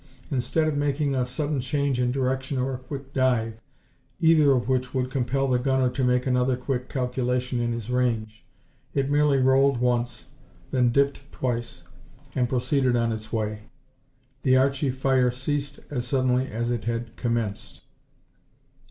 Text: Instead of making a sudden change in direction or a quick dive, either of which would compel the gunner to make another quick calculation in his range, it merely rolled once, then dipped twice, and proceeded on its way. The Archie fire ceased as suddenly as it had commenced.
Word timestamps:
Instead 0.31 0.67
of 0.67 0.75
making 0.75 1.13
a 1.13 1.27
sudden 1.27 1.61
change 1.61 1.99
in 1.99 2.09
direction 2.11 2.57
or 2.57 2.73
a 2.73 2.79
quick 2.79 3.13
dive, 3.13 3.59
either 4.19 4.49
of 4.51 4.67
which 4.67 4.95
would 4.95 5.11
compel 5.11 5.47
the 5.47 5.59
gunner 5.59 5.91
to 5.91 6.03
make 6.03 6.25
another 6.25 6.57
quick 6.57 6.89
calculation 6.89 7.59
in 7.61 7.71
his 7.71 7.87
range, 7.87 8.43
it 8.95 9.11
merely 9.11 9.37
rolled 9.37 9.77
once, 9.77 10.25
then 10.71 10.89
dipped 10.89 11.21
twice, 11.31 11.83
and 12.35 12.49
proceeded 12.49 12.95
on 12.95 13.11
its 13.11 13.31
way. 13.31 13.61
The 14.41 14.57
Archie 14.57 14.89
fire 14.89 15.29
ceased 15.29 15.79
as 15.91 16.07
suddenly 16.07 16.47
as 16.47 16.71
it 16.71 16.85
had 16.85 17.15
commenced. 17.15 17.81